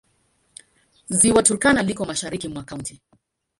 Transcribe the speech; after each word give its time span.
Ziwa 1.09 1.43
Turkana 1.43 1.81
liko 1.83 2.05
mashariki 2.05 2.47
mwa 2.47 2.63
kaunti. 2.63 3.01